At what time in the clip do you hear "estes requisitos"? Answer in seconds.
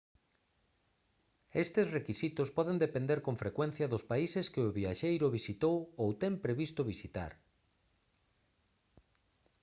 1.65-2.49